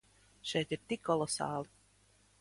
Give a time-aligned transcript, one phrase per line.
[0.51, 1.73] Šeit ir tik kolosāli.